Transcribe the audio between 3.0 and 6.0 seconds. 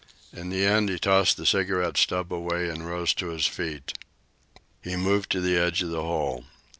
to his feet. He moved to the edge of